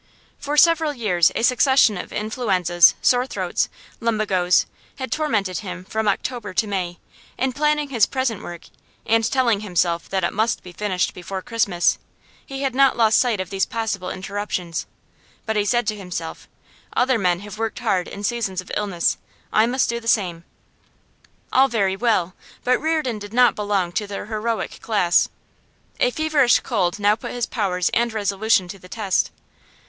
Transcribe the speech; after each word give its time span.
For 0.39 0.57
several 0.57 0.93
years 0.95 1.31
a 1.35 1.43
succession 1.43 1.95
of 1.95 2.11
influenzas, 2.11 2.95
sore 3.03 3.27
throats, 3.27 3.69
lumbagoes, 3.99 4.65
had 4.95 5.11
tormented 5.11 5.59
him 5.59 5.83
from 5.85 6.07
October 6.07 6.55
to 6.55 6.65
May; 6.65 6.97
in 7.37 7.53
planning 7.53 7.89
his 7.89 8.07
present 8.07 8.41
work, 8.41 8.63
and 9.05 9.23
telling 9.23 9.59
himself 9.59 10.09
that 10.09 10.23
it 10.23 10.33
must 10.33 10.63
be 10.63 10.71
finished 10.71 11.13
before 11.13 11.43
Christmas, 11.43 11.99
he 12.43 12.63
had 12.63 12.73
not 12.73 12.97
lost 12.97 13.19
sight 13.19 13.39
of 13.39 13.51
these 13.51 13.67
possible 13.67 14.09
interruptions. 14.09 14.87
But 15.45 15.55
he 15.55 15.65
said 15.65 15.85
to 15.89 15.95
himself: 15.95 16.47
'Other 16.93 17.19
men 17.19 17.41
have 17.41 17.59
worked 17.59 17.77
hard 17.77 18.07
in 18.07 18.23
seasons 18.23 18.59
of 18.59 18.71
illness; 18.75 19.19
I 19.53 19.67
must 19.67 19.87
do 19.87 19.99
the 19.99 20.07
same.' 20.07 20.45
All 21.53 21.67
very 21.67 21.95
well, 21.95 22.33
but 22.63 22.81
Reardon 22.81 23.19
did 23.19 23.33
not 23.35 23.53
belong 23.53 23.91
to 23.91 24.07
the 24.07 24.25
heroic 24.25 24.81
class. 24.81 25.29
A 25.99 26.09
feverish 26.09 26.59
cold 26.61 26.97
now 26.97 27.15
put 27.15 27.33
his 27.33 27.45
powers 27.45 27.89
and 27.89 28.11
resolution 28.11 28.67
to 28.69 28.79
the 28.79 28.89
test. 28.89 29.29